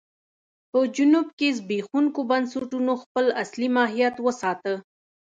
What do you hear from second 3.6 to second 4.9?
ماهیت وساته.